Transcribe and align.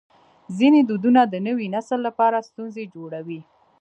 ځینې 0.57 0.79
دودونه 0.89 1.21
د 1.27 1.35
نوي 1.47 1.67
نسل 1.75 1.99
لپاره 2.07 2.45
ستونزې 2.49 2.83
جوړوي. 2.95 3.39